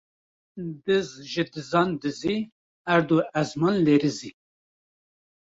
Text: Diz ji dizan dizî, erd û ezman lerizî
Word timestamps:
Diz 0.85 1.07
ji 1.31 1.43
dizan 1.53 1.89
dizî, 2.01 2.37
erd 2.93 3.09
û 3.15 3.19
ezman 3.41 3.75
lerizî 3.87 4.31